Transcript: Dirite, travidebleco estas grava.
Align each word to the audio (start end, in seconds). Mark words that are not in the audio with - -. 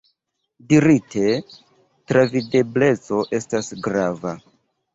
Dirite, 0.71 1.25
travidebleco 2.13 3.23
estas 3.41 3.73
grava. 3.89 4.37